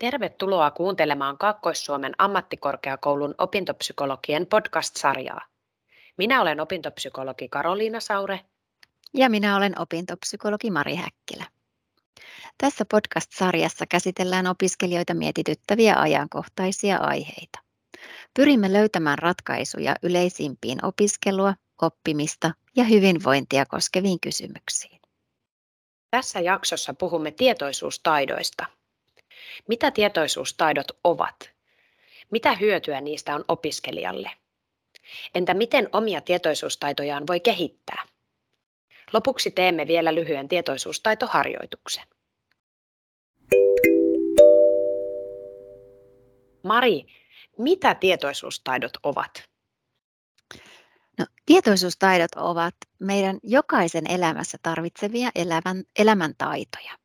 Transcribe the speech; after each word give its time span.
Tervetuloa 0.00 0.70
kuuntelemaan 0.70 1.38
Kaakkois-Suomen 1.38 2.12
ammattikorkeakoulun 2.18 3.34
opintopsykologien 3.38 4.46
podcast-sarjaa. 4.46 5.40
Minä 6.16 6.40
olen 6.42 6.60
opintopsykologi 6.60 7.48
Karoliina 7.48 8.00
Saure. 8.00 8.40
Ja 9.14 9.30
minä 9.30 9.56
olen 9.56 9.80
opintopsykologi 9.80 10.70
Mari 10.70 10.94
Häkkilä. 10.94 11.44
Tässä 12.58 12.84
podcast-sarjassa 12.84 13.86
käsitellään 13.86 14.46
opiskelijoita 14.46 15.14
mietityttäviä 15.14 16.00
ajankohtaisia 16.00 16.96
aiheita. 16.96 17.58
Pyrimme 18.34 18.72
löytämään 18.72 19.18
ratkaisuja 19.18 19.96
yleisimpiin 20.02 20.84
opiskelua, 20.84 21.54
oppimista 21.82 22.50
ja 22.76 22.84
hyvinvointia 22.84 23.66
koskeviin 23.66 24.20
kysymyksiin. 24.20 25.00
Tässä 26.10 26.40
jaksossa 26.40 26.94
puhumme 26.94 27.30
tietoisuustaidoista– 27.30 28.66
mitä 29.68 29.90
tietoisuustaidot 29.90 30.86
ovat? 31.04 31.50
Mitä 32.30 32.54
hyötyä 32.54 33.00
niistä 33.00 33.34
on 33.34 33.44
opiskelijalle? 33.48 34.30
Entä 35.34 35.54
miten 35.54 35.88
omia 35.92 36.20
tietoisuustaitojaan 36.20 37.26
voi 37.26 37.40
kehittää? 37.40 38.02
Lopuksi 39.12 39.50
teemme 39.50 39.86
vielä 39.86 40.14
lyhyen 40.14 40.48
tietoisuustaitoharjoituksen. 40.48 42.04
Mari, 46.62 47.06
mitä 47.58 47.94
tietoisuustaidot 47.94 48.92
ovat? 49.02 49.30
No, 51.18 51.26
tietoisuustaidot 51.46 52.30
ovat 52.36 52.74
meidän 52.98 53.38
jokaisen 53.42 54.10
elämässä 54.10 54.58
tarvitsevia 54.62 55.30
elämän, 55.34 55.84
elämäntaitoja. 55.98 56.99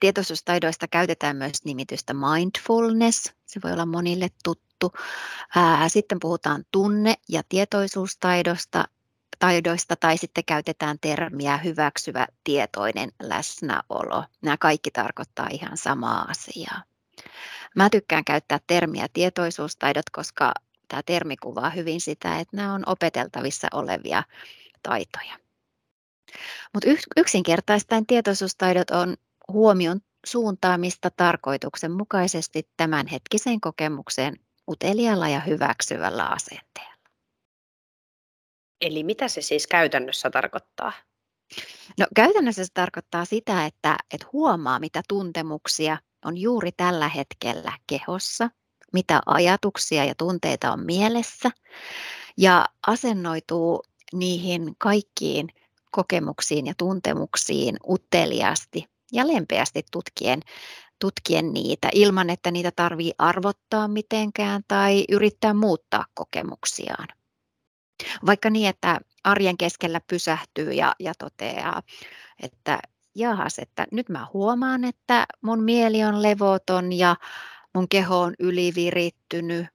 Tietoisuustaidoista 0.00 0.88
käytetään 0.88 1.36
myös 1.36 1.64
nimitystä 1.64 2.14
mindfulness, 2.14 3.32
se 3.46 3.60
voi 3.64 3.72
olla 3.72 3.86
monille 3.86 4.28
tuttu. 4.44 4.92
Sitten 5.88 6.20
puhutaan 6.20 6.64
tunne- 6.70 7.14
ja 7.28 7.42
tietoisuustaidosta 7.48 8.84
taidoista 9.38 9.96
tai 9.96 10.18
sitten 10.18 10.44
käytetään 10.44 10.98
termiä 11.00 11.56
hyväksyvä 11.56 12.26
tietoinen 12.44 13.12
läsnäolo. 13.22 14.24
Nämä 14.42 14.56
kaikki 14.56 14.90
tarkoittaa 14.90 15.48
ihan 15.50 15.76
samaa 15.76 16.26
asiaa. 16.30 16.82
Mä 17.76 17.90
tykkään 17.90 18.24
käyttää 18.24 18.58
termiä 18.66 19.06
tietoisuustaidot, 19.12 20.10
koska 20.12 20.54
tämä 20.88 21.02
termi 21.06 21.36
kuvaa 21.36 21.70
hyvin 21.70 22.00
sitä, 22.00 22.38
että 22.38 22.56
nämä 22.56 22.74
on 22.74 22.82
opeteltavissa 22.86 23.68
olevia 23.72 24.22
taitoja. 24.82 25.38
Mutta 26.74 26.88
yksinkertaistaen 27.16 28.06
tietoisuustaidot 28.06 28.90
on 28.90 29.16
huomion 29.52 30.00
suuntaamista 30.26 31.10
tarkoituksenmukaisesti 31.16 32.68
tämänhetkiseen 32.76 33.60
kokemukseen 33.60 34.36
utelialla 34.68 35.28
ja 35.28 35.40
hyväksyvällä 35.40 36.26
asenteella. 36.26 36.92
Eli 38.80 39.04
mitä 39.04 39.28
se 39.28 39.42
siis 39.42 39.66
käytännössä 39.66 40.30
tarkoittaa? 40.30 40.92
No, 41.98 42.06
käytännössä 42.16 42.64
se 42.64 42.70
tarkoittaa 42.74 43.24
sitä, 43.24 43.66
että, 43.66 43.96
että 44.14 44.26
huomaa, 44.32 44.78
mitä 44.78 45.02
tuntemuksia 45.08 45.98
on 46.24 46.38
juuri 46.38 46.72
tällä 46.72 47.08
hetkellä 47.08 47.72
kehossa, 47.86 48.50
mitä 48.92 49.20
ajatuksia 49.26 50.04
ja 50.04 50.14
tunteita 50.14 50.72
on 50.72 50.84
mielessä 50.86 51.50
ja 52.36 52.66
asennoituu 52.86 53.82
niihin 54.12 54.74
kaikkiin 54.78 55.48
kokemuksiin 55.90 56.66
ja 56.66 56.74
tuntemuksiin 56.78 57.76
uteliaasti 57.88 58.91
ja 59.12 59.26
lempeästi 59.26 59.82
tutkien, 59.92 60.40
tutkien 60.98 61.52
niitä 61.52 61.88
ilman, 61.92 62.30
että 62.30 62.50
niitä 62.50 62.70
tarvii 62.76 63.12
arvottaa 63.18 63.88
mitenkään 63.88 64.62
tai 64.68 65.04
yrittää 65.08 65.54
muuttaa 65.54 66.04
kokemuksiaan. 66.14 67.08
Vaikka 68.26 68.50
niin, 68.50 68.68
että 68.68 69.00
arjen 69.24 69.56
keskellä 69.56 70.00
pysähtyy 70.06 70.72
ja, 70.72 70.94
ja 70.98 71.12
toteaa, 71.18 71.82
että 72.42 72.78
jahas, 73.14 73.58
että 73.58 73.86
nyt 73.92 74.08
mä 74.08 74.26
huomaan, 74.32 74.84
että 74.84 75.26
mun 75.42 75.62
mieli 75.62 76.04
on 76.04 76.22
levoton 76.22 76.92
ja 76.92 77.16
mun 77.74 77.88
keho 77.88 78.20
on 78.20 78.34
ylivirittynyt, 78.38 79.66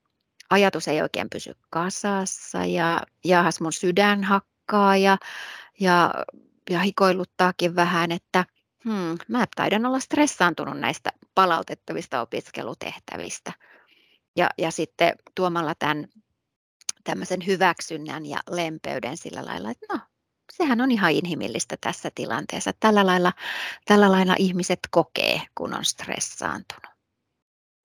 ajatus 0.49 0.87
ei 0.87 1.01
oikein 1.01 1.29
pysy 1.29 1.53
kasassa 1.69 2.65
ja 2.65 3.01
jahas 3.25 3.61
mun 3.61 3.73
sydän 3.73 4.23
hakkaa 4.23 4.97
ja, 4.97 5.17
ja, 5.79 6.13
ja 6.69 6.79
hikoiluttaakin 6.79 7.75
vähän, 7.75 8.11
että 8.11 8.45
Hmm, 8.87 9.17
mä 9.27 9.45
taidan 9.55 9.85
olla 9.85 9.99
stressaantunut 9.99 10.79
näistä 10.79 11.09
palautettavista 11.35 12.21
opiskelutehtävistä. 12.21 13.53
Ja, 14.35 14.49
ja 14.57 14.71
sitten 14.71 15.15
tuomalla 15.35 15.75
tämän 15.79 16.07
tämmöisen 17.03 17.45
hyväksynnän 17.47 18.25
ja 18.25 18.39
lempeyden 18.49 19.17
sillä 19.17 19.45
lailla, 19.45 19.71
että 19.71 19.85
no, 19.93 19.99
sehän 20.53 20.81
on 20.81 20.91
ihan 20.91 21.11
inhimillistä 21.11 21.75
tässä 21.81 22.11
tilanteessa. 22.15 22.71
Tällä 22.79 23.05
lailla, 23.05 23.33
tällä 23.85 24.11
lailla 24.11 24.35
ihmiset 24.39 24.79
kokee, 24.91 25.41
kun 25.55 25.73
on 25.73 25.85
stressaantunut. 25.85 26.93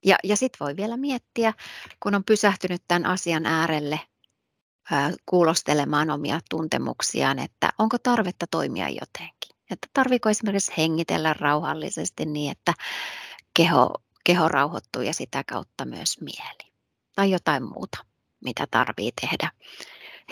Ja, 0.05 0.17
ja 0.25 0.37
sitten 0.37 0.67
voi 0.67 0.77
vielä 0.77 0.97
miettiä, 0.97 1.53
kun 2.01 2.15
on 2.15 2.25
pysähtynyt 2.25 2.83
tämän 2.89 3.07
asian 3.07 3.47
äärelle 3.47 4.01
ää, 4.91 5.13
kuulostelemaan 5.27 6.11
omia 6.11 6.41
tuntemuksiaan, 6.51 7.39
että 7.39 7.71
onko 7.79 7.99
tarvetta 7.99 8.47
toimia 8.47 8.89
jotenkin. 8.89 9.42
Että 9.73 9.89
tarviko 9.93 10.31
esimerkiksi 10.31 10.73
hengitellä 10.79 11.35
rauhallisesti 11.39 12.27
niin, 12.27 12.53
että 12.53 12.75
keho, 13.55 13.95
keho 14.25 14.49
rauhoittuu 14.49 15.03
ja 15.03 15.15
sitä 15.15 15.45
kautta 15.47 15.85
myös 15.85 16.21
mieli. 16.21 16.73
Tai 17.17 17.31
jotain 17.31 17.63
muuta, 17.63 17.99
mitä 18.45 18.67
tarvii 18.71 19.13
tehdä 19.21 19.51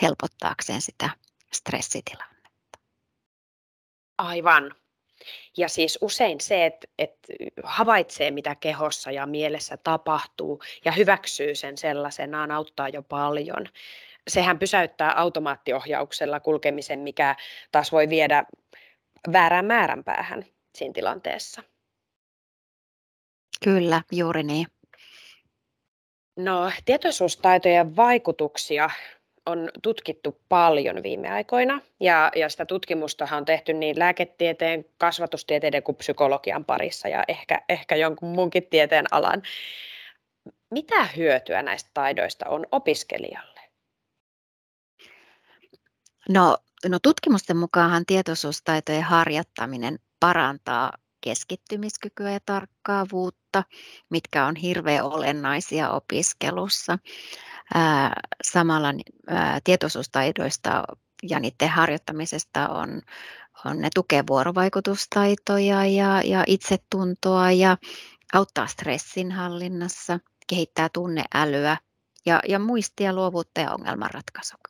helpottaakseen 0.01 0.81
sitä 0.81 1.09
stressitilannetta. 1.53 2.79
Aivan. 4.17 4.75
Ja 5.57 5.69
siis 5.69 5.97
usein 6.01 6.41
se, 6.41 6.65
että, 6.65 6.87
että 6.99 7.33
havaitsee, 7.63 8.31
mitä 8.31 8.55
kehossa 8.55 9.11
ja 9.11 9.25
mielessä 9.25 9.77
tapahtuu 9.77 10.61
ja 10.85 10.91
hyväksyy 10.91 11.55
sen 11.55 11.77
sellaisenaan, 11.77 12.51
auttaa 12.51 12.89
jo 12.89 13.03
paljon. 13.03 13.67
Sehän 14.27 14.59
pysäyttää 14.59 15.13
automaattiohjauksella 15.13 16.39
kulkemisen, 16.39 16.99
mikä 16.99 17.35
taas 17.71 17.91
voi 17.91 18.09
viedä 18.09 18.45
väärään 19.31 19.65
määränpäähän 19.65 20.45
siinä 20.75 20.93
tilanteessa. 20.93 21.63
Kyllä, 23.63 24.01
juuri 24.11 24.43
niin. 24.43 24.67
No, 26.37 26.71
tietoisuustaitojen 26.85 27.95
vaikutuksia 27.95 28.89
on 29.45 29.69
tutkittu 29.83 30.41
paljon 30.49 31.03
viime 31.03 31.29
aikoina 31.29 31.81
ja, 31.99 32.31
ja 32.35 32.49
sitä 32.49 32.65
tutkimusta 32.65 33.27
on 33.31 33.45
tehty 33.45 33.73
niin 33.73 33.99
lääketieteen, 33.99 34.85
kasvatustieteiden 34.97 35.83
kuin 35.83 35.95
psykologian 35.95 36.65
parissa 36.65 37.07
ja 37.07 37.23
ehkä, 37.27 37.61
ehkä 37.69 37.95
jonkun 37.95 38.29
muunkin 38.29 38.67
tieteen 38.67 39.05
alan. 39.11 39.41
Mitä 40.69 41.05
hyötyä 41.05 41.61
näistä 41.61 41.89
taidoista 41.93 42.49
on 42.49 42.65
opiskelijalle? 42.71 43.50
No 46.29 46.57
No 46.89 46.99
tutkimusten 46.99 47.57
mukaan 47.57 48.05
tietoisuustaitojen 48.05 49.03
harjoittaminen 49.03 49.99
parantaa 50.19 50.93
keskittymiskykyä 51.21 52.31
ja 52.31 52.39
tarkkaavuutta, 52.45 53.63
mitkä 54.09 54.45
on 54.45 54.55
hirveän 54.55 55.05
olennaisia 55.05 55.89
opiskelussa. 55.89 56.99
samalla 58.43 58.87
tietoisuustaidoista 59.63 60.83
ja 61.29 61.39
niiden 61.39 61.69
harjoittamisesta 61.69 62.69
on, 62.69 63.01
on 63.65 63.79
ne 63.81 63.89
tukee 63.95 64.23
vuorovaikutustaitoja 64.27 65.85
ja, 65.85 66.21
ja 66.21 66.43
itsetuntoa 66.47 67.51
ja 67.51 67.77
auttaa 68.33 68.67
stressinhallinnassa, 68.67 70.19
kehittää 70.47 70.89
tunneälyä 70.93 71.77
ja, 72.25 72.39
ja 72.47 72.59
muistia, 72.59 73.13
luovuutta 73.13 73.61
ja 73.61 73.71
ongelmanratkaisukykyä. 73.71 74.60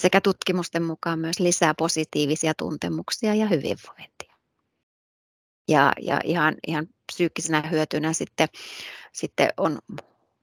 Sekä 0.00 0.20
tutkimusten 0.20 0.82
mukaan 0.82 1.18
myös 1.18 1.40
lisää 1.40 1.74
positiivisia 1.74 2.52
tuntemuksia 2.54 3.34
ja 3.34 3.46
hyvinvointia. 3.46 4.36
Ja, 5.68 5.92
ja 6.00 6.20
ihan, 6.24 6.54
ihan 6.66 6.86
psyykkisenä 7.12 7.62
hyötynä 7.62 8.12
sitten, 8.12 8.48
sitten 9.12 9.48
on 9.56 9.78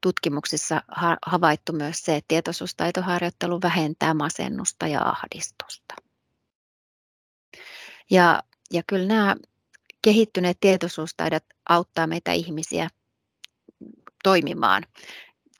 tutkimuksissa 0.01 0.81
havaittu 1.25 1.73
myös 1.73 1.97
se, 1.99 2.15
että 2.15 2.27
tietoisuustaitoharjoittelu 2.27 3.61
vähentää 3.61 4.13
masennusta 4.13 4.87
ja 4.87 5.01
ahdistusta. 5.09 5.95
Ja, 8.09 8.43
ja 8.71 8.83
kyllä 8.87 9.07
nämä 9.07 9.35
kehittyneet 10.01 10.57
tietoisuustaidot 10.59 11.43
auttaa 11.69 12.07
meitä 12.07 12.31
ihmisiä 12.31 12.89
toimimaan 14.23 14.83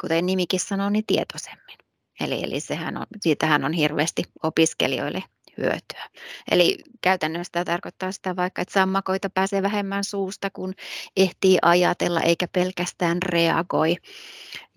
kuten 0.02 0.26
nimikin 0.26 0.60
sanoo, 0.60 0.90
niin 0.90 1.06
tietoisemmin. 1.06 1.78
Eli, 2.20 2.44
eli 2.44 2.60
sehän 2.60 2.98
on, 2.98 3.06
siitähän 3.22 3.66
on 3.66 3.74
hirveästi 3.74 4.24
opiskelijoille 4.44 5.24
hyötyä. 5.58 6.10
Eli 6.52 6.78
käytännössä 7.02 7.52
tämä 7.52 7.66
tarkoittaa 7.66 8.12
sitä 8.12 8.36
vaikka, 8.36 8.62
että 8.62 8.74
sammakoita 8.74 9.30
pääsee 9.30 9.62
vähemmän 9.62 10.04
suusta, 10.04 10.50
kun 10.50 10.74
ehtii 11.18 11.58
ajatella 11.62 12.22
eikä 12.22 12.48
pelkästään 12.48 13.22
reagoi. 13.22 13.96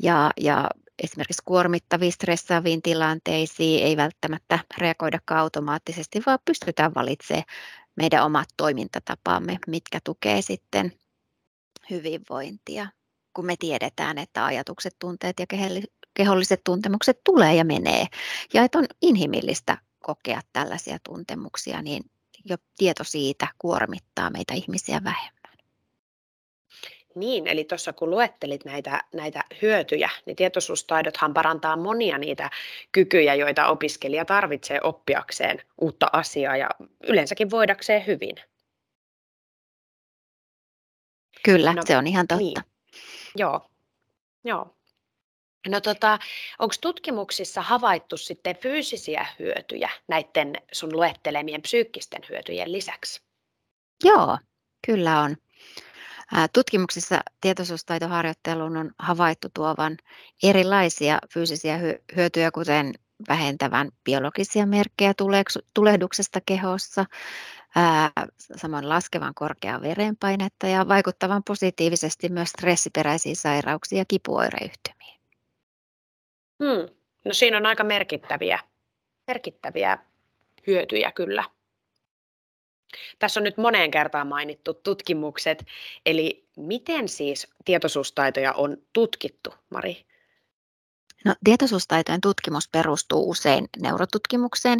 Ja, 0.02 0.30
ja 0.40 0.70
esimerkiksi 1.02 1.42
kuormittaviin, 1.44 2.12
stressaaviin 2.12 2.82
tilanteisiin 2.82 3.84
ei 3.84 3.96
välttämättä 3.96 4.58
reagoida 4.78 5.18
automaattisesti, 5.30 6.22
vaan 6.26 6.38
pystytään 6.44 6.94
valitsemaan 6.94 7.44
meidän 7.96 8.24
omat 8.24 8.48
toimintatapaamme, 8.56 9.58
mitkä 9.66 9.98
tukee 10.04 10.42
sitten 10.42 10.92
hyvinvointia, 11.90 12.86
kun 13.34 13.46
me 13.46 13.54
tiedetään, 13.58 14.18
että 14.18 14.44
ajatukset, 14.44 14.96
tunteet 14.98 15.40
ja 15.40 15.46
keholliset 16.14 16.60
tuntemukset 16.64 17.20
tulee 17.24 17.54
ja 17.54 17.64
menee. 17.64 18.06
Ja 18.54 18.64
että 18.64 18.78
on 18.78 18.86
inhimillistä 19.02 19.78
kokea 19.98 20.40
tällaisia 20.52 20.98
tuntemuksia, 21.04 21.82
niin 21.82 22.02
jo 22.44 22.56
tieto 22.76 23.04
siitä 23.04 23.48
kuormittaa 23.58 24.30
meitä 24.30 24.54
ihmisiä 24.54 25.00
vähemmän. 25.04 25.40
Niin, 27.14 27.46
eli 27.46 27.64
tuossa 27.64 27.92
kun 27.92 28.10
luettelit 28.10 28.64
näitä, 28.64 29.04
näitä 29.14 29.44
hyötyjä, 29.62 30.10
niin 30.26 30.36
tietoisuustaidothan 30.36 31.34
parantaa 31.34 31.76
monia 31.76 32.18
niitä 32.18 32.50
kykyjä, 32.92 33.34
joita 33.34 33.66
opiskelija 33.66 34.24
tarvitsee 34.24 34.80
oppiakseen 34.82 35.62
uutta 35.80 36.06
asiaa 36.12 36.56
ja 36.56 36.70
yleensäkin 37.08 37.50
voidakseen 37.50 38.06
hyvin. 38.06 38.36
Kyllä, 41.44 41.72
no, 41.74 41.82
se 41.84 41.96
on 41.96 42.06
ihan 42.06 42.26
totta. 42.28 42.44
Niin. 42.44 42.56
Joo, 43.36 43.70
joo. 44.44 44.76
No 45.68 45.80
tota, 45.80 46.18
onko 46.58 46.74
tutkimuksissa 46.80 47.62
havaittu 47.62 48.16
sitten 48.16 48.56
fyysisiä 48.56 49.26
hyötyjä 49.38 49.90
näiden 50.08 50.52
sun 50.72 50.92
luettelemien 50.92 51.62
psyykkisten 51.62 52.22
hyötyjen 52.28 52.72
lisäksi? 52.72 53.22
Joo, 54.04 54.38
kyllä 54.86 55.20
on. 55.20 55.36
Tutkimuksissa 56.52 57.20
tietoisuustaitoharjoitteluun 57.40 58.76
on 58.76 58.90
havaittu 58.98 59.48
tuovan 59.54 59.96
erilaisia 60.42 61.18
fyysisiä 61.32 61.78
hyötyjä, 62.16 62.50
kuten 62.50 62.94
vähentävän 63.28 63.90
biologisia 64.04 64.66
merkkejä 64.66 65.14
tulehduksesta 65.74 66.40
kehossa, 66.46 67.04
samoin 68.56 68.88
laskevan 68.88 69.34
korkeaa 69.34 69.80
verenpainetta 69.80 70.66
ja 70.66 70.88
vaikuttavan 70.88 71.42
positiivisesti 71.46 72.28
myös 72.28 72.48
stressiperäisiin 72.48 73.36
sairauksiin 73.36 73.98
ja 73.98 74.04
kipuoireyhtymiin. 74.08 74.99
Hmm. 76.64 76.94
No 77.24 77.32
siinä 77.32 77.56
on 77.56 77.66
aika 77.66 77.84
merkittäviä, 77.84 78.58
merkittäviä 79.26 79.98
hyötyjä 80.66 81.12
kyllä. 81.12 81.44
Tässä 83.18 83.40
on 83.40 83.44
nyt 83.44 83.56
moneen 83.56 83.90
kertaan 83.90 84.26
mainittu 84.26 84.74
tutkimukset, 84.74 85.66
eli 86.06 86.48
miten 86.56 87.08
siis 87.08 87.46
tietoisuustaitoja 87.64 88.52
on 88.52 88.76
tutkittu, 88.92 89.54
Mari? 89.70 90.06
No, 91.24 91.34
tietoisuustaitojen 91.44 92.20
tutkimus 92.20 92.68
perustuu 92.68 93.30
usein 93.30 93.68
neurotutkimukseen, 93.82 94.78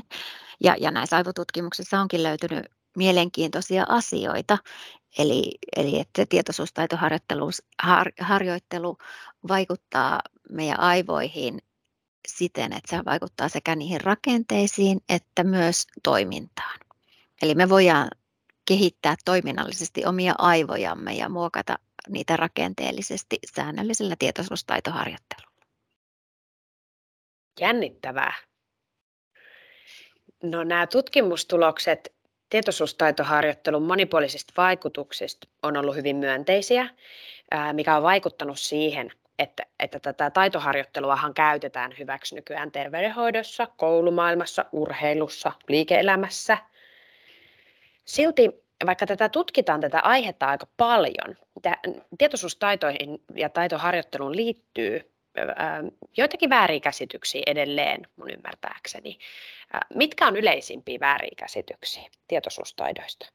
ja, 0.64 0.76
ja 0.80 0.90
näissä 0.90 1.16
aivotutkimuksissa 1.16 2.00
onkin 2.00 2.22
löytynyt 2.22 2.66
mielenkiintoisia 2.96 3.84
asioita. 3.88 4.58
Eli, 5.18 5.58
eli 5.76 6.00
että 6.00 6.26
tietoisuustaitoharjoittelu 6.28 7.50
har, 7.82 8.12
harjoittelu 8.20 8.98
vaikuttaa 9.48 10.20
meidän 10.50 10.80
aivoihin 10.80 11.58
siten, 12.28 12.72
että 12.72 12.96
se 12.96 13.04
vaikuttaa 13.04 13.48
sekä 13.48 13.76
niihin 13.76 14.00
rakenteisiin 14.00 15.00
että 15.08 15.44
myös 15.44 15.86
toimintaan. 16.02 16.80
Eli 17.42 17.54
me 17.54 17.68
voidaan 17.68 18.10
kehittää 18.68 19.14
toiminnallisesti 19.24 20.04
omia 20.04 20.34
aivojamme 20.38 21.12
ja 21.12 21.28
muokata 21.28 21.78
niitä 22.08 22.36
rakenteellisesti 22.36 23.38
säännöllisellä 23.54 24.16
tietoisuustaitoharjoittelulla. 24.18 25.50
Jännittävää. 27.60 28.34
No 30.42 30.64
nämä 30.64 30.86
tutkimustulokset 30.86 32.12
tietoisuustaitoharjoittelun 32.50 33.82
monipuolisista 33.82 34.52
vaikutuksista 34.56 35.48
on 35.62 35.76
ollut 35.76 35.96
hyvin 35.96 36.16
myönteisiä, 36.16 36.90
mikä 37.72 37.96
on 37.96 38.02
vaikuttanut 38.02 38.58
siihen, 38.58 39.12
että, 39.40 39.62
että 39.80 40.00
tätä 40.00 40.30
taitoharjoitteluahan 40.30 41.34
käytetään 41.34 41.94
hyväksi 41.98 42.34
nykyään 42.34 42.72
terveydenhoidossa, 42.72 43.66
koulumaailmassa, 43.76 44.64
urheilussa, 44.72 45.52
liike-elämässä– 45.68 46.58
Silti 48.10 48.50
vaikka 48.86 49.06
tätä 49.06 49.28
tutkitaan 49.28 49.80
tätä 49.80 50.00
aihetta 50.00 50.46
aika 50.46 50.66
paljon, 50.76 51.36
tietoisuustaitoihin 52.18 53.22
ja 53.34 53.48
taitoharjoitteluun 53.48 54.36
liittyy 54.36 55.12
joitakin 56.16 56.50
väärinkäsityksiä 56.50 57.42
edelleen 57.46 58.06
mun 58.16 58.30
ymmärtääkseni. 58.30 59.18
Mitkä 59.94 60.26
on 60.26 60.36
yleisimpiä 60.36 61.00
väärinkäsityksiä 61.00 62.10
tietoisuustaidoista? 62.28 63.26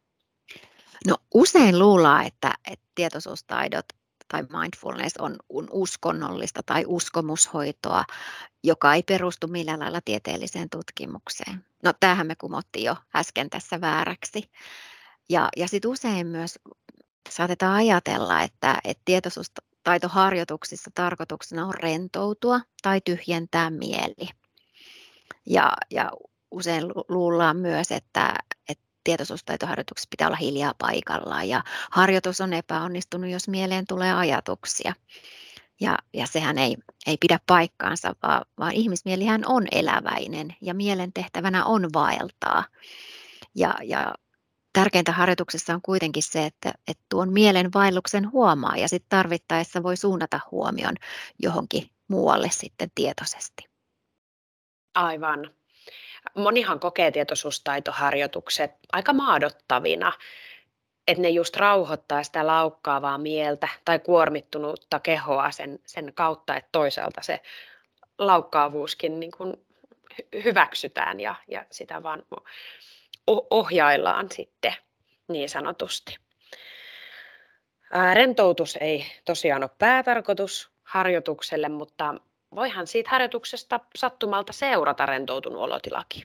No 1.07 1.17
usein 1.33 1.79
luullaan, 1.79 2.27
että, 2.27 2.53
että 2.71 2.85
tietoisuustaidot 2.95 3.85
tai 4.27 4.43
mindfulness 4.43 5.17
on 5.17 5.37
uskonnollista 5.71 6.61
tai 6.65 6.83
uskomushoitoa, 6.87 8.03
joka 8.63 8.93
ei 8.93 9.03
perustu 9.03 9.47
millään 9.47 9.79
lailla 9.79 10.01
tieteelliseen 10.05 10.69
tutkimukseen. 10.69 11.65
No 11.83 11.93
tämähän 11.99 12.27
me 12.27 12.35
kumottiin 12.35 12.85
jo 12.85 12.95
äsken 13.15 13.49
tässä 13.49 13.81
vääräksi. 13.81 14.51
Ja, 15.29 15.49
ja 15.57 15.67
sitten 15.67 15.91
usein 15.91 16.27
myös 16.27 16.59
saatetaan 17.29 17.73
ajatella, 17.73 18.41
että, 18.41 18.79
että 18.83 19.01
tietoisuustaitoharjoituksissa 19.05 20.91
tarkoituksena 20.95 21.65
on 21.65 21.73
rentoutua 21.73 22.61
tai 22.81 23.01
tyhjentää 23.01 23.69
mieli. 23.69 24.29
Ja, 25.45 25.73
ja 25.91 26.11
usein 26.51 26.83
luullaan 27.09 27.57
myös, 27.57 27.91
että, 27.91 28.35
että 28.51 28.54
tietoisuustaitoharjoituksessa 29.05 30.09
pitää 30.09 30.27
olla 30.27 30.37
hiljaa 30.37 30.73
paikallaan 30.77 31.49
ja 31.49 31.63
harjoitus 31.91 32.41
on 32.41 32.53
epäonnistunut, 32.53 33.29
jos 33.29 33.47
mieleen 33.47 33.87
tulee 33.87 34.13
ajatuksia. 34.13 34.93
Ja, 35.81 35.97
ja 36.13 36.27
sehän 36.27 36.57
ei, 36.57 36.77
ei 37.07 37.17
pidä 37.19 37.39
paikkaansa, 37.47 38.15
vaan, 38.23 38.41
vaan 38.59 38.71
ihmismielihän 38.71 39.41
on 39.45 39.67
eläväinen 39.71 40.55
ja 40.61 40.73
mielen 40.73 41.13
tehtävänä 41.13 41.65
on 41.65 41.89
vaeltaa. 41.93 42.63
Ja, 43.55 43.75
ja 43.83 44.13
tärkeintä 44.73 45.11
harjoituksessa 45.11 45.73
on 45.73 45.81
kuitenkin 45.81 46.23
se, 46.23 46.45
että, 46.45 46.73
että 46.87 47.03
tuon 47.09 47.33
mielen 47.33 47.73
vaelluksen 47.73 48.31
huomaa 48.31 48.77
ja 48.77 48.87
sitten 48.87 49.09
tarvittaessa 49.09 49.83
voi 49.83 49.97
suunnata 49.97 50.39
huomion 50.51 50.95
johonkin 51.39 51.89
muualle 52.07 52.49
sitten 52.51 52.91
tietoisesti. 52.95 53.63
Aivan. 54.93 55.51
Monihan 56.33 56.79
kokee 56.79 57.11
tietoisuustaitoharjoitukset 57.11 58.71
aika 58.91 59.13
maadottavina 59.13 60.13
että 61.07 61.21
ne 61.21 61.29
just 61.29 61.55
rauhoittaa 61.55 62.23
sitä 62.23 62.47
laukkaavaa 62.47 63.17
mieltä 63.17 63.67
tai 63.85 63.99
kuormittunutta 63.99 64.99
kehoa 64.99 65.51
sen, 65.51 65.79
sen 65.85 66.13
kautta, 66.13 66.55
että 66.55 66.69
toisaalta 66.71 67.21
se 67.21 67.41
laukkaavuuskin 68.17 69.19
niin 69.19 69.31
kuin 69.31 69.53
hyväksytään 70.43 71.19
ja, 71.19 71.35
ja 71.47 71.65
sitä 71.71 72.03
vaan 72.03 72.23
ohjaillaan 73.49 74.31
sitten 74.31 74.73
niin 75.27 75.49
sanotusti. 75.49 76.17
Rentoutus 78.13 78.77
ei 78.81 79.05
tosiaan 79.25 79.63
ole 79.63 79.71
päätarkoitus 79.79 80.69
harjoitukselle, 80.83 81.69
mutta 81.69 82.15
voihan 82.55 82.87
siitä 82.87 83.09
harjoituksesta 83.09 83.79
sattumalta 83.95 84.53
seurata 84.53 85.05
rentoutunut 85.05 85.61
olotilaki. 85.61 86.23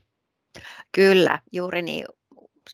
Kyllä, 0.93 1.39
juuri 1.53 1.83
niin 1.83 2.05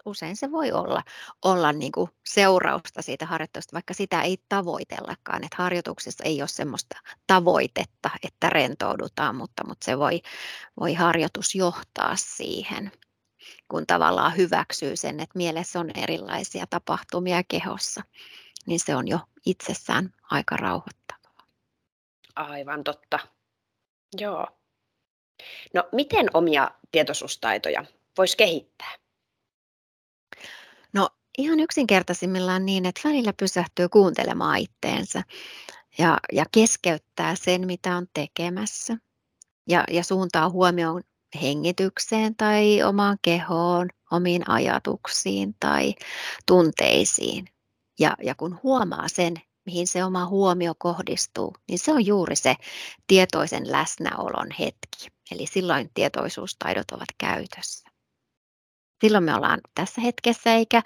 usein 0.04 0.36
se 0.36 0.50
voi 0.50 0.72
olla, 0.72 1.02
olla 1.44 1.72
niin 1.72 1.92
kuin 1.92 2.10
seurausta 2.26 3.02
siitä 3.02 3.26
harjoittelusta, 3.26 3.75
vaikka 3.75 3.94
sitä 3.94 4.22
ei 4.22 4.38
tavoitellakaan. 4.48 5.44
Että 5.44 5.56
harjoituksessa 5.58 6.25
ei 6.25 6.42
ole 6.42 6.48
sellaista 6.48 6.96
tavoitetta, 7.26 8.10
että 8.22 8.50
rentoudutaan, 8.50 9.36
mutta, 9.36 9.66
mutta 9.66 9.84
se 9.84 9.98
voi, 9.98 10.20
voi 10.80 10.94
harjoitus 10.94 11.54
johtaa 11.54 12.16
siihen, 12.16 12.92
kun 13.68 13.86
tavallaan 13.86 14.36
hyväksyy 14.36 14.96
sen, 14.96 15.20
että 15.20 15.38
mielessä 15.38 15.80
on 15.80 15.90
erilaisia 15.94 16.66
tapahtumia 16.70 17.42
kehossa, 17.48 18.02
niin 18.66 18.80
se 18.80 18.96
on 18.96 19.08
jo 19.08 19.18
itsessään 19.46 20.14
aika 20.30 20.56
rauhoittavaa. 20.56 21.46
Aivan 22.34 22.84
totta. 22.84 23.18
Joo. 24.20 24.46
No 25.75 25.88
miten 25.92 26.30
omia 26.34 26.70
tietoisuustaitoja 26.92 27.84
voisi 28.18 28.36
kehittää? 28.36 28.94
No 30.92 31.08
ihan 31.38 31.60
yksinkertaisimmillaan 31.60 32.66
niin, 32.66 32.86
että 32.86 33.00
välillä 33.08 33.32
pysähtyy 33.32 33.88
kuuntelemaan 33.88 34.58
itteensä 34.58 35.22
ja, 35.98 36.18
ja 36.32 36.44
keskeyttää 36.52 37.34
sen, 37.34 37.66
mitä 37.66 37.96
on 37.96 38.06
tekemässä 38.14 38.96
ja, 39.68 39.84
ja 39.90 40.04
suuntaa 40.04 40.50
huomioon 40.50 41.02
hengitykseen 41.42 42.36
tai 42.36 42.82
omaan 42.82 43.18
kehoon, 43.22 43.88
omiin 44.10 44.50
ajatuksiin 44.50 45.56
tai 45.60 45.94
tunteisiin. 46.46 47.44
Ja, 47.98 48.16
ja 48.22 48.34
kun 48.34 48.60
huomaa 48.62 49.08
sen, 49.08 49.34
mihin 49.66 49.87
se 49.87 50.04
oma 50.04 50.26
huomio 50.26 50.73
kohdistuu, 50.78 51.54
niin 51.68 51.78
se 51.78 51.92
on 51.92 52.06
juuri 52.06 52.37
se 52.37 52.56
tietoisen 53.06 53.73
läsnäolon 53.73 54.50
hetki. 54.58 55.08
Eli 55.30 55.46
silloin 55.46 55.90
tietoisuustaidot 55.94 56.90
ovat 56.90 57.08
käytössä. 57.18 57.90
Silloin 59.00 59.25
me 59.25 59.35
ollaan 59.35 59.61
tässä 59.75 60.00
hetkessä 60.00 60.54
eikä 60.54 60.82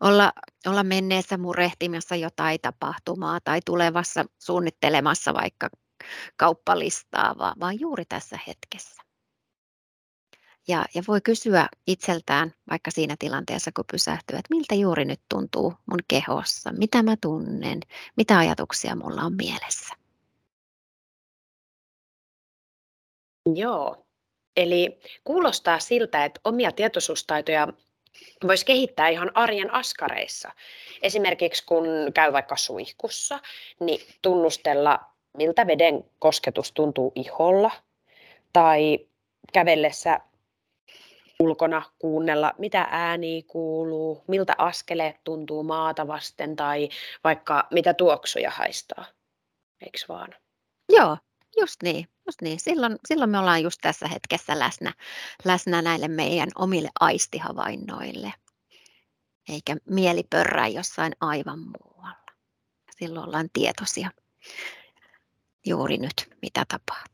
olla, 0.00 0.32
olla 0.66 0.82
menneessä 0.82 1.38
murehtimassa 1.38 2.16
jotain 2.16 2.58
tapahtumaa 2.62 3.40
tai 3.44 3.60
tulevassa 3.66 4.24
suunnittelemassa 4.38 5.34
vaikka 5.34 5.68
kauppalistaa, 6.36 7.34
vaan, 7.38 7.54
vaan 7.60 7.80
juuri 7.80 8.04
tässä 8.04 8.38
hetkessä. 8.46 9.03
Ja, 10.68 10.84
ja 10.94 11.02
voi 11.08 11.20
kysyä 11.20 11.68
itseltään 11.86 12.54
vaikka 12.70 12.90
siinä 12.90 13.16
tilanteessa, 13.18 13.70
kun 13.76 13.84
pysähtyy, 13.92 14.38
että 14.38 14.54
miltä 14.54 14.74
juuri 14.74 15.04
nyt 15.04 15.20
tuntuu 15.28 15.74
mun 15.86 16.00
kehossa, 16.08 16.72
mitä 16.72 17.02
mä 17.02 17.16
tunnen, 17.20 17.80
mitä 18.16 18.38
ajatuksia 18.38 18.96
mulla 18.96 19.22
on 19.22 19.34
mielessä. 19.36 19.94
Joo, 23.54 24.06
eli 24.56 24.98
kuulostaa 25.24 25.78
siltä, 25.78 26.24
että 26.24 26.40
omia 26.44 26.72
tietoisuustaitoja 26.72 27.68
voisi 28.46 28.66
kehittää 28.66 29.08
ihan 29.08 29.30
arjen 29.34 29.74
askareissa. 29.74 30.50
Esimerkiksi 31.02 31.66
kun 31.66 31.86
käy 32.14 32.32
vaikka 32.32 32.56
suihkussa, 32.56 33.40
niin 33.80 34.00
tunnustella, 34.22 35.00
miltä 35.36 35.66
veden 35.66 36.04
kosketus 36.18 36.72
tuntuu 36.72 37.12
iholla, 37.14 37.70
tai 38.52 38.98
kävellessä 39.52 40.20
ulkona 41.40 41.82
kuunnella, 41.98 42.52
mitä 42.58 42.88
ääniä 42.90 43.42
kuuluu, 43.46 44.24
miltä 44.28 44.54
askeleet 44.58 45.16
tuntuu 45.24 45.62
maata 45.62 46.06
vasten 46.06 46.56
tai 46.56 46.88
vaikka 47.24 47.66
mitä 47.70 47.94
tuoksuja 47.94 48.50
haistaa. 48.50 49.04
Eikö 49.80 49.98
vaan? 50.08 50.34
Joo, 50.88 51.18
just 51.60 51.82
niin. 51.82 52.08
Just 52.26 52.42
niin. 52.42 52.60
Silloin, 52.60 52.98
silloin 53.08 53.30
me 53.30 53.38
ollaan 53.38 53.62
just 53.62 53.78
tässä 53.82 54.08
hetkessä 54.08 54.58
läsnä, 54.58 54.92
läsnä 55.44 55.82
näille 55.82 56.08
meidän 56.08 56.48
omille 56.54 56.88
aistihavainnoille. 57.00 58.32
Eikä 59.48 59.76
mieli 59.90 60.22
pörrää 60.30 60.68
jossain 60.68 61.12
aivan 61.20 61.58
muualla. 61.58 62.16
Silloin 62.90 63.26
ollaan 63.26 63.48
tietoisia 63.52 64.10
juuri 65.66 65.98
nyt, 65.98 66.36
mitä 66.42 66.64
tapahtuu. 66.68 67.13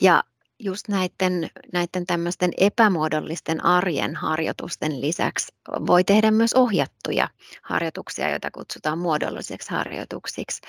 Ja 0.00 0.22
just 0.58 0.88
näiden, 0.88 1.50
näiden 1.72 2.06
tämmöisten 2.06 2.50
epämuodollisten 2.56 3.64
arjen 3.64 4.16
harjoitusten 4.16 5.00
lisäksi 5.00 5.54
voi 5.86 6.04
tehdä 6.04 6.30
myös 6.30 6.54
ohjattuja 6.54 7.28
harjoituksia, 7.62 8.30
joita 8.30 8.50
kutsutaan 8.50 8.98
muodollisiksi 8.98 9.70
harjoituksiksi. 9.70 10.60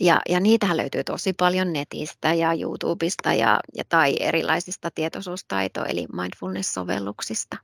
Ja, 0.00 0.20
ja 0.28 0.40
niitähän 0.40 0.76
löytyy 0.76 1.04
tosi 1.04 1.32
paljon 1.32 1.72
netistä 1.72 2.34
ja 2.34 2.52
YouTubesta 2.52 3.32
ja, 3.32 3.60
ja 3.74 3.84
tai 3.88 4.16
erilaisista 4.20 4.90
tietoisuustaito- 4.90 5.84
eli 5.88 6.06
mindfulness-sovelluksista. 6.12 7.56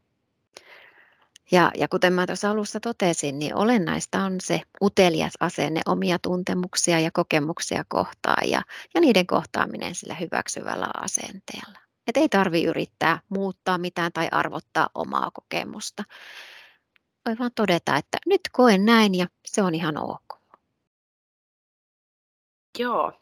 Ja, 1.52 1.70
ja 1.76 1.88
kuten 1.88 2.12
mä 2.12 2.26
tuossa 2.26 2.50
alussa 2.50 2.80
totesin, 2.80 3.38
niin 3.38 3.54
olennaista 3.54 4.18
on 4.18 4.36
se 4.40 4.60
utelias 4.82 5.32
asenne 5.40 5.80
omia 5.86 6.18
tuntemuksia 6.18 7.00
ja 7.00 7.10
kokemuksia 7.12 7.84
kohtaan 7.88 8.50
ja, 8.50 8.62
ja 8.94 9.00
niiden 9.00 9.26
kohtaaminen 9.26 9.94
sillä 9.94 10.14
hyväksyvällä 10.14 10.88
asenteella. 10.94 11.78
Et 12.06 12.16
ei 12.16 12.28
tarvi 12.28 12.64
yrittää 12.64 13.20
muuttaa 13.28 13.78
mitään 13.78 14.12
tai 14.12 14.28
arvottaa 14.32 14.88
omaa 14.94 15.30
kokemusta. 15.30 16.04
Voi 17.26 17.38
vaan 17.38 17.50
todeta, 17.54 17.96
että 17.96 18.18
nyt 18.26 18.40
koen 18.52 18.84
näin 18.84 19.14
ja 19.14 19.26
se 19.46 19.62
on 19.62 19.74
ihan 19.74 19.98
ok. 19.98 20.40
Joo, 22.78 23.12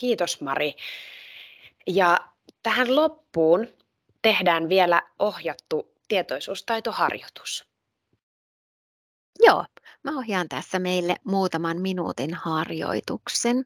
kiitos 0.00 0.40
Mari. 0.40 0.74
Ja 1.86 2.28
tähän 2.62 2.96
loppuun 2.96 3.68
tehdään 4.22 4.68
vielä 4.68 5.02
ohjattu 5.18 5.91
tietoisuustaitoharjoitus. 6.12 7.64
Joo, 9.40 9.64
mä 10.02 10.18
ohjaan 10.18 10.48
tässä 10.48 10.78
meille 10.78 11.16
muutaman 11.24 11.80
minuutin 11.80 12.34
harjoituksen. 12.34 13.64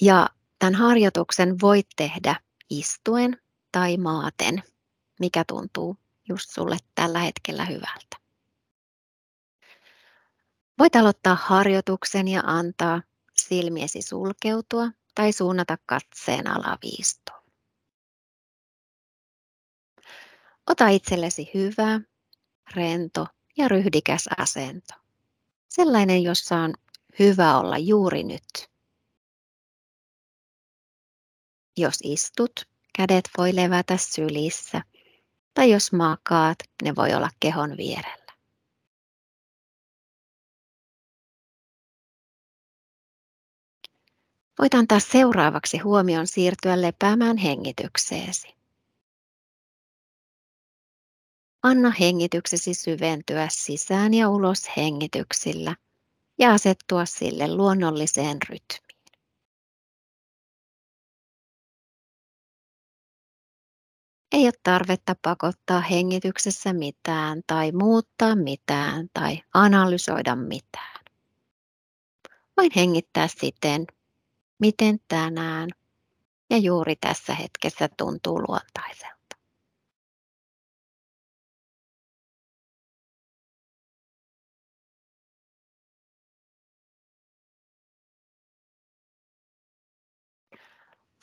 Ja 0.00 0.28
tämän 0.58 0.74
harjoituksen 0.74 1.60
voit 1.60 1.86
tehdä 1.96 2.36
istuen 2.70 3.40
tai 3.72 3.96
maaten, 3.96 4.62
mikä 5.20 5.44
tuntuu 5.48 5.96
just 6.28 6.50
sulle 6.50 6.76
tällä 6.94 7.18
hetkellä 7.18 7.64
hyvältä. 7.64 8.16
Voit 10.78 10.96
aloittaa 10.96 11.34
harjoituksen 11.34 12.28
ja 12.28 12.42
antaa 12.46 13.02
silmiesi 13.36 14.02
sulkeutua 14.02 14.90
tai 15.14 15.32
suunnata 15.32 15.78
katseen 15.86 16.46
alaviistoon. 16.46 17.39
Ota 20.70 20.88
itsellesi 20.88 21.50
hyvä, 21.54 22.00
rento 22.74 23.26
ja 23.56 23.68
ryhdikäs 23.68 24.28
asento. 24.38 24.94
Sellainen, 25.68 26.22
jossa 26.22 26.56
on 26.56 26.74
hyvä 27.18 27.58
olla 27.58 27.78
juuri 27.78 28.22
nyt. 28.22 28.70
Jos 31.76 31.98
istut, 32.04 32.52
kädet 32.96 33.30
voi 33.38 33.56
levätä 33.56 33.96
sylissä, 33.96 34.82
tai 35.54 35.70
jos 35.70 35.92
makaat, 35.92 36.58
ne 36.82 36.96
voi 36.96 37.14
olla 37.14 37.30
kehon 37.40 37.76
vierellä. 37.76 38.32
Voit 44.58 44.74
antaa 44.74 45.00
seuraavaksi 45.00 45.78
huomion 45.78 46.26
siirtyä 46.26 46.80
lepäämään 46.82 47.36
hengitykseesi. 47.36 48.59
Anna 51.62 51.92
hengityksesi 52.00 52.74
syventyä 52.74 53.48
sisään 53.50 54.14
ja 54.14 54.28
ulos 54.28 54.70
hengityksillä 54.76 55.76
ja 56.38 56.52
asettua 56.52 57.06
sille 57.06 57.54
luonnolliseen 57.54 58.38
rytmiin. 58.48 58.90
Ei 64.32 64.44
ole 64.44 64.52
tarvetta 64.62 65.14
pakottaa 65.22 65.80
hengityksessä 65.80 66.72
mitään 66.72 67.42
tai 67.46 67.72
muuttaa 67.72 68.36
mitään 68.36 69.08
tai 69.14 69.42
analysoida 69.54 70.36
mitään. 70.36 71.04
Voin 72.56 72.70
hengittää 72.76 73.28
siten, 73.28 73.86
miten 74.58 74.98
tänään 75.08 75.68
ja 76.50 76.58
juuri 76.58 76.96
tässä 76.96 77.34
hetkessä 77.34 77.88
tuntuu 77.96 78.38
luontaiselta. 78.48 79.19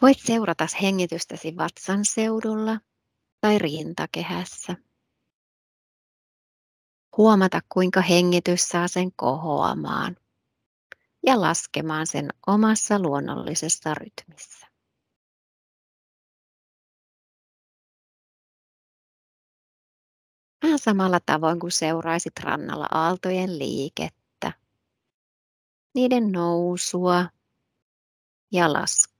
Voit 0.01 0.19
seurata 0.19 0.67
hengitystäsi 0.81 1.57
vatsan 1.57 2.05
seudulla 2.05 2.79
tai 3.41 3.59
rintakehässä. 3.59 4.75
Huomata, 7.17 7.61
kuinka 7.69 8.01
hengitys 8.01 8.69
saa 8.69 8.87
sen 8.87 9.11
kohoamaan 9.15 10.17
ja 11.25 11.41
laskemaan 11.41 12.07
sen 12.07 12.29
omassa 12.47 12.99
luonnollisessa 12.99 13.93
rytmissä. 13.93 14.67
Vähän 20.63 20.79
samalla 20.79 21.19
tavoin 21.25 21.59
kuin 21.59 21.71
seuraisit 21.71 22.39
rannalla 22.43 22.87
aaltojen 22.91 23.59
liikettä, 23.59 24.53
niiden 25.93 26.31
nousua 26.31 27.25
ja 28.51 28.73
laskua. 28.73 29.16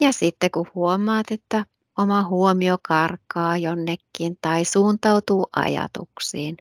Ja 0.00 0.12
sitten 0.12 0.50
kun 0.50 0.66
huomaat, 0.74 1.30
että 1.30 1.66
oma 1.98 2.22
huomio 2.28 2.78
karkaa 2.82 3.56
jonnekin 3.56 4.38
tai 4.40 4.64
suuntautuu 4.64 5.46
ajatuksiin, 5.56 6.56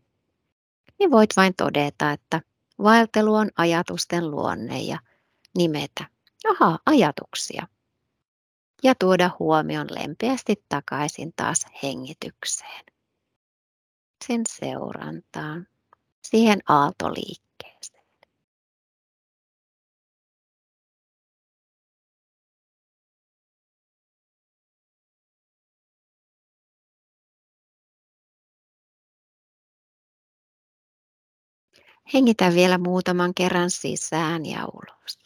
niin 0.99 1.11
voit 1.11 1.29
vain 1.37 1.53
todeta, 1.55 2.11
että 2.11 2.41
vaeltelu 2.83 3.35
on 3.35 3.49
ajatusten 3.57 4.31
luonne 4.31 4.79
ja 4.79 4.99
nimetä, 5.57 6.05
aha, 6.51 6.79
ajatuksia. 6.85 7.67
Ja 8.83 8.95
tuoda 8.95 9.31
huomion 9.39 9.87
lempeästi 9.91 10.65
takaisin 10.69 11.33
taas 11.35 11.65
hengitykseen. 11.83 12.85
sen 14.27 14.41
seurantaan, 14.49 15.67
siihen 16.21 16.59
aaltoliikkeeseen. 16.67 17.48
Hengitä 32.13 32.53
vielä 32.53 32.77
muutaman 32.77 33.33
kerran 33.33 33.69
sisään 33.69 34.45
ja 34.45 34.65
ulos. 34.65 35.19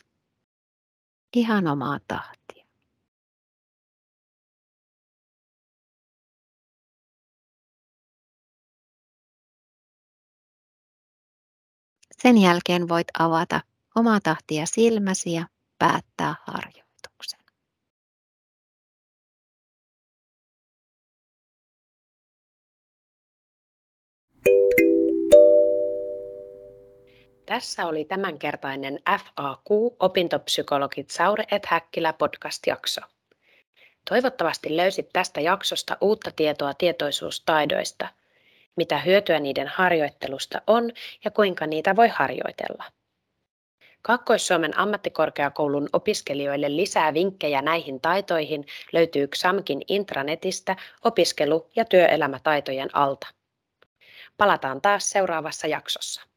Ihan 1.36 1.68
omaa 1.68 2.00
tahtia. 2.08 2.66
Sen 12.22 12.38
jälkeen 12.38 12.90
voit 12.90 13.08
avata 13.20 13.62
omaa 13.96 14.20
tahtia 14.22 14.66
silmäsi 14.66 15.34
ja 15.34 15.48
päättää 15.80 16.36
harjoituksen. 16.48 16.83
Tässä 27.54 27.88
oli 27.88 28.06
tämänkertainen 28.06 29.00
FAQ 29.10 29.66
Opintopsykologit 30.00 31.10
Saure 31.10 31.44
et 31.52 31.66
Häkkilä 31.66 32.14
podcast-jakso. 32.14 33.02
Toivottavasti 34.10 34.78
löysit 34.78 35.10
tästä 35.14 35.42
jaksosta 35.42 35.98
uutta 36.02 36.32
tietoa 36.32 36.74
tietoisuustaidoista, 36.74 38.08
mitä 38.76 38.98
hyötyä 38.98 39.40
niiden 39.40 39.68
harjoittelusta 39.68 40.62
on 40.68 40.92
ja 41.26 41.32
kuinka 41.32 41.68
niitä 41.68 41.96
voi 41.96 42.08
harjoitella. 42.08 42.84
Kaakkois-Suomen 44.02 44.78
ammattikorkeakoulun 44.78 45.90
opiskelijoille 45.94 46.76
lisää 46.76 47.14
vinkkejä 47.14 47.62
näihin 47.62 48.02
taitoihin 48.02 48.66
löytyy 48.92 49.28
XAMKin 49.28 49.82
intranetistä 49.88 50.76
opiskelu- 51.04 51.70
ja 51.76 51.86
työelämätaitojen 51.86 52.96
alta. 52.96 53.28
Palataan 54.38 54.82
taas 54.82 55.10
seuraavassa 55.10 55.68
jaksossa. 55.68 56.33